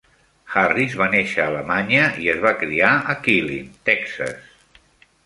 Harris 0.59 0.93
va 1.01 1.07
néixer 1.15 1.43
a 1.43 1.51
Alemanya 1.53 2.07
i 2.23 2.31
es 2.33 2.39
va 2.45 2.53
criar 2.63 2.89
a 3.15 3.17
Killeen, 3.29 3.69
Texas. 3.91 4.49